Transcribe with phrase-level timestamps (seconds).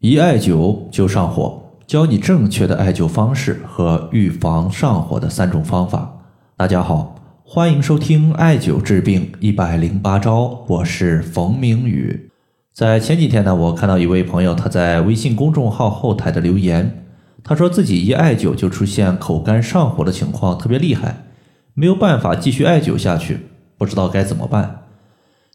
[0.00, 6.22] 一艾灸就上火，教你正确的艾灸方式和预防上火的三种方法。
[6.56, 12.30] 大家好，欢迎收听艾灸治病一百零八招，我是冯明宇。
[12.72, 17.04] 在前几天呢，我看到一位朋友他在微信公众号后台的留言，
[17.44, 21.26] 他说自己一艾灸就出现口干上火的情况，特别厉害，
[21.74, 23.40] 没有办法继续艾灸下去，
[23.76, 24.79] 不知道该怎么办。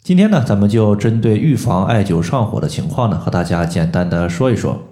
[0.06, 4.84] 今天呢，咱们就针对预防艾灸上火的情况呢，和大家简单的说一说。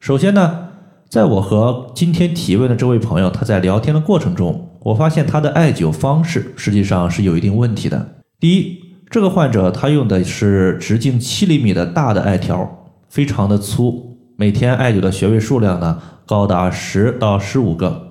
[0.00, 0.68] 首先呢，
[1.08, 8.16] 在我和今天提问的这位朋友他在聊天的过程中，我发现他的艾灸方式实际上是有一定问题的。
[8.38, 18.08] 第一，这个患者他用的是直径七厘米的大的艾条，非常的粗，每天艾灸的穴位数量呢高达十到十五个。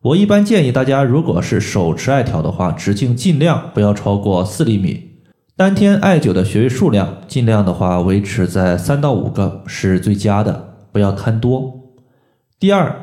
[0.00, 5.11] 我一般建议大家，如果是手持艾条的话，直径尽量不要超过四厘米。
[5.54, 11.90] 当天艾灸的穴位数量，尽量的话维持在三到五个是最佳的，不要贪多。
[12.58, 12.96] 第二，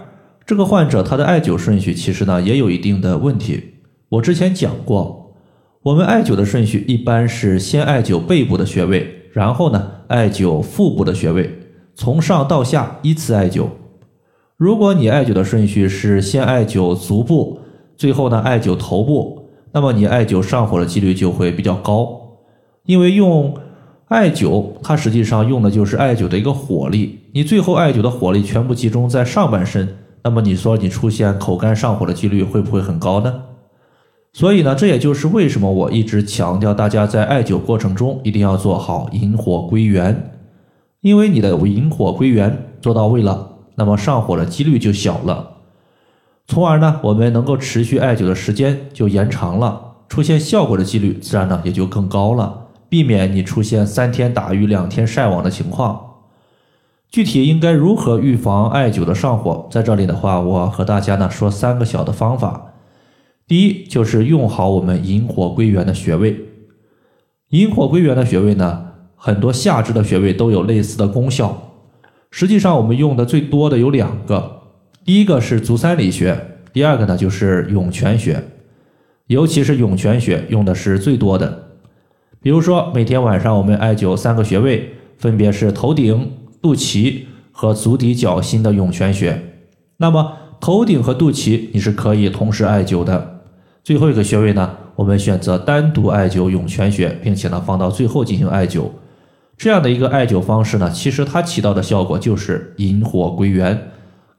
[0.47, 3.75] 这个患者他的艾灸顺序其实呢也有一定的问题。
[4.09, 5.35] 我之前讲过，
[5.83, 11.59] 我们艾灸的顺序一般是先艾灸背部的穴位，然后呢艾灸腹部的穴位，
[11.93, 13.67] 从上到下依次艾灸。
[14.57, 17.59] 如果你艾灸的顺序是先艾灸足部，
[17.95, 22.17] 最后呢艾灸头部，那么你艾灸上火的几率就会比较高。
[22.89, 23.55] 因为用
[24.07, 27.19] 艾灸，它实际上用的就是艾灸的一个火力。
[27.33, 33.43] 你最后艾灸的火力全部集中在上半身，那么你说你出现口干上火的几率会不会很高呢？
[34.33, 40.31] 所以呢，这也就是为什么我一直强调大家在艾灸过程中一定要做好引火归元。
[41.01, 45.57] 因为你的引火归元做到位了，那么上火的几率就小了，
[46.47, 52.65] 从而呢，我们能够持续艾灸的时间就延长了，出现效果的几率自然呢也就更高了。
[52.89, 56.07] 避免你出现三天打鱼两天晒网的情况。
[57.11, 59.67] 具体应该如何预防艾灸的上火？
[59.71, 62.73] 在这里的话，我和大家呢说三个小的方法。
[63.47, 66.39] 第一，就是用好我们引火归元的穴位。
[67.49, 71.73] 引火归元的穴位呢，很多下肢的穴位都有类似的功效。
[72.29, 74.61] 实际上，我们用的最多的有两个，
[75.03, 78.43] 第一个是足三里穴，第二个呢就是涌泉穴。
[79.25, 81.68] 尤其是涌泉穴用的是最多的。
[82.41, 89.41] 比如说，每天晚上我们艾灸三个穴位，分别是头顶、肚脐和足底脚心的涌泉穴。
[89.97, 93.41] 那么头顶和肚脐你是可以同时艾灸的。
[93.83, 98.83] 最后一个穴位呢，我们选择单独艾灸涌泉穴，并且呢放到最后进行艾灸。
[99.57, 103.89] 这样的一个艾灸方式呢，其实它起到的效果就是引火归元，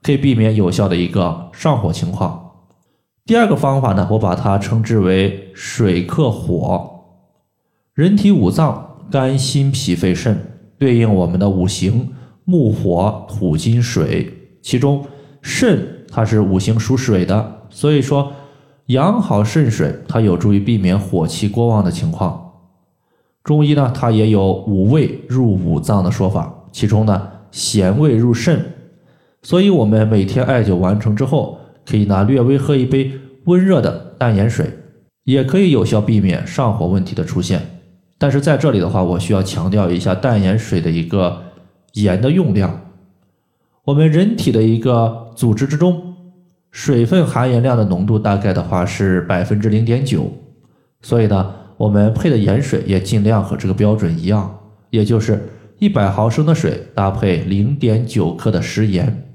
[0.01, 2.53] 可以避免有效的一个上火情况。
[3.25, 7.00] 第二个方法呢，我把它称之为水克火。
[7.93, 10.37] 人体五脏肝、心、脾、肺、肾
[10.79, 12.07] 对应我们的五行
[12.45, 14.31] 木、火、土、金、水，
[14.61, 15.05] 其中
[15.41, 18.31] 肾它是五行属水的，所以说
[18.85, 22.53] 养好肾水，它有助于避免火气过旺的情况。
[23.43, 28.73] 中医呢，它也有五味入五脏的说法，其中呢咸味入肾，
[29.41, 33.11] 所以我们每天艾灸完成之后，可以拿略微喝一杯
[33.47, 34.71] 温热的淡盐水，
[35.25, 37.61] 也可以有效避免上火问题的出现。
[38.21, 41.41] 但是在这里的话，我需要强调一下淡盐水的一个
[41.93, 42.79] 盐的用量。
[43.83, 46.13] 我们人体的一个组织之中，
[46.69, 50.31] 水分含盐量的浓度大概的话是百分之零点九，
[51.01, 54.55] 所以呢，我们配的盐水也尽量和这个标准一样，
[54.91, 55.49] 也就是
[55.79, 59.33] 一百毫升的水搭配零点九克的食盐。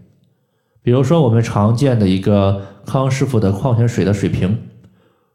[0.81, 4.57] 比如说我们常见的一个康师傅的矿泉水的水瓶，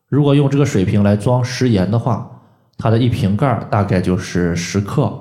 [0.07, 2.31] 如果用这个水瓶来装食盐的话。
[2.81, 5.14] 它的一瓶盖大概就是十克，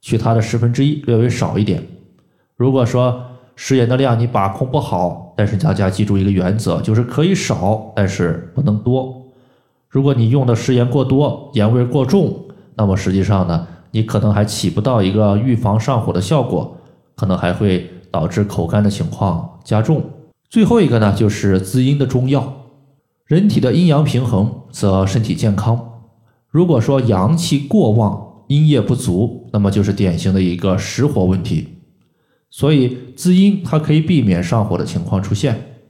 [0.00, 1.84] 取它的十分之一，略微少一点。
[2.56, 3.20] 如果说
[3.56, 9.20] 食盐的量你把控不好，但是大家记住一个原则，就是可以少，但是不能多。
[9.88, 12.44] 如果你用的食盐过多，盐味过重，
[12.76, 16.76] 那么实际上呢，你可能还起不到一个预防上火的效果，
[17.16, 20.04] 可能还会导致口干的情况加重。
[20.48, 22.52] 最后一个呢，就是滋阴的中药。
[23.24, 25.94] 人体的阴阳平衡，则身体健康。
[26.56, 31.68] 如果说阳气过旺，阴液不足，那么就是典型的一个实火问题。
[32.48, 35.82] 所以滋阴它可以避免上火的情况出现。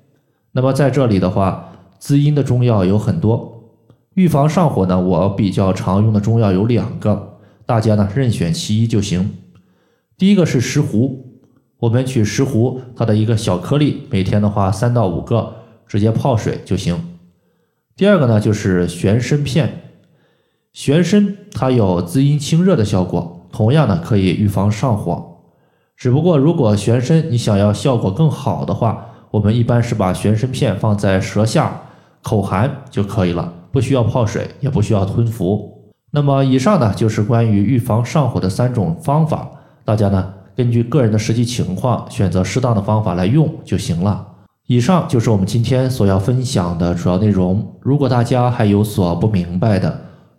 [0.50, 3.76] 那么在这里的话，滋阴的中药有很多，
[4.14, 9.36] 预防上火呢，我比较常用的中药有两个，大家呢任选其一就行。
[10.18, 11.18] 第一个是石斛，
[11.78, 17.16] 我们取石斛它的一个小颗粒，每天的话三到五个，直接泡水就行。
[17.94, 19.84] 第二个呢就是玄参片。
[20.76, 25.25] 玄参它有滋阴清热的效果，同样呢可以预防上火。
[25.96, 31.81] 只不过如果玄参你想要效果更好的话，我们一般是把玄参片放在舌下
[32.23, 35.94] 口含就可以了，不需要泡水，也不需要吞服。
[36.11, 39.49] 那么以上呢就是关于预防上火的三种方法，
[39.82, 44.26] 大家呢根据个人的实际情况选择适当的方法来用就行了。
[44.67, 47.67] 以上就是我们今天所要分享的主要内容。
[47.81, 50.02] 如果大家还有所不明白的，